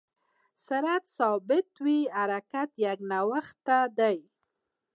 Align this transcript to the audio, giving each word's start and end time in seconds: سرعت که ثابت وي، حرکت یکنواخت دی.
سرعت 0.65 1.03
که 1.05 1.11
ثابت 1.17 1.67
وي، 1.83 1.99
حرکت 2.17 2.69
یکنواخت 2.85 3.65
دی. 3.97 4.17